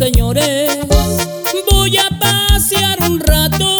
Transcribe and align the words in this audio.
señores, 0.00 0.78
voy 1.70 1.94
a 1.98 2.08
pasear 2.18 3.02
un 3.02 3.20
rato. 3.20 3.76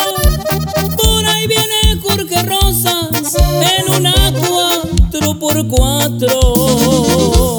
Por 0.98 1.24
ahí 1.24 1.46
viene 1.46 1.98
Jorge 2.02 2.42
Rosas 2.42 3.36
en 3.78 3.94
una 3.94 4.12
cuatro 4.38 5.38
por 5.38 5.66
cuatro. 5.66 7.56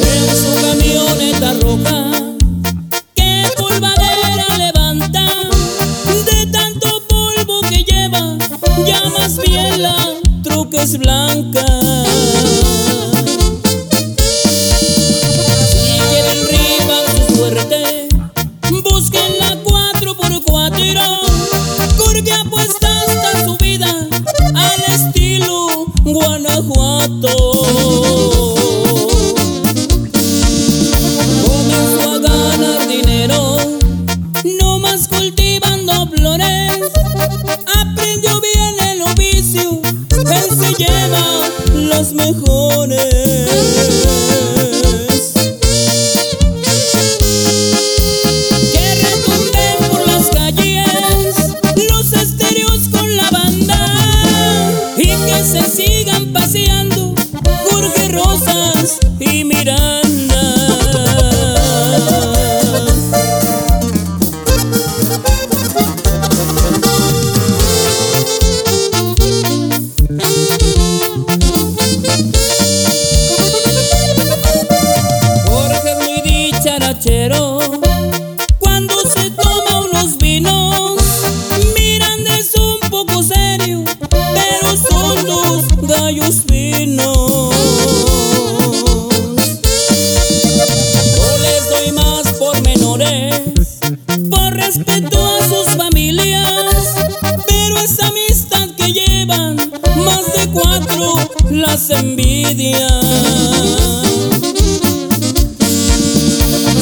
En 0.00 0.36
su 0.42 0.54
camioneta 0.62 1.54
roja, 1.54 2.12
que 3.16 3.42
polvadera 3.56 4.46
levanta, 4.56 5.26
de 6.24 6.46
tanto 6.52 7.02
polvo 7.08 7.62
que 7.68 7.82
lleva, 7.82 8.38
ya 8.86 9.02
más 9.18 9.38
bien 9.38 9.82
la 9.82 9.96
truca 10.44 10.82
es 10.82 10.96
blanca. 10.98 11.64
Guanajuato. 26.14 27.34
Comenzó 31.44 32.10
a 32.12 32.18
ganar 32.18 32.86
dinero, 32.86 33.56
no 34.60 34.78
más 34.78 35.08
cultivando 35.08 36.06
flores. 36.06 36.70
Aprendió 37.66 38.40
bien 38.40 38.90
el 38.90 39.02
oficio, 39.02 39.80
él 40.12 40.56
se 40.56 40.84
lleva 40.84 41.50
los 41.74 42.12
mejores. 42.12 42.94
Rosas 58.14 58.98
y 59.18 59.44
Miranda. 59.44 60.04
Jorge 75.46 75.90
es 75.90 75.98
muy 75.98 76.20
dicharachero 76.22 77.58
cuando 78.60 78.94
se 79.00 79.30
toma 79.32 79.80
unos 79.90 80.16
vinos. 80.18 81.02
Miranda 81.76 82.38
es 82.38 82.54
un 82.56 82.78
poco 82.90 83.22
serio, 83.22 83.84
pero 84.08 84.76
son 84.76 85.26
dos 85.26 85.64
gallos 85.88 86.42
finos. 86.46 87.23
respeto 94.76 95.24
a 95.24 95.38
sus 95.44 95.76
familias, 95.76 96.94
pero 97.46 97.78
esa 97.78 98.08
amistad 98.08 98.68
que 98.76 98.92
llevan 98.92 99.54
más 99.54 100.32
de 100.34 100.50
cuatro 100.52 101.14
las 101.50 101.90
envidia. 101.90 102.88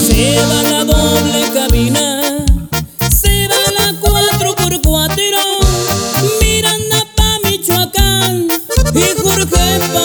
Se 0.06 0.38
va 0.38 0.62
la 0.62 0.84
doble 0.84 1.50
cabina, 1.52 2.22
se 3.10 3.48
va 3.48 3.56
la 3.78 3.94
cuatro 4.00 4.54
por 4.54 4.80
cuatro, 4.80 5.38
Miranda 6.40 7.06
pa 7.14 7.38
Michoacán 7.44 8.48
y 8.94 9.22
Jorge 9.22 9.80
pa 9.92 10.01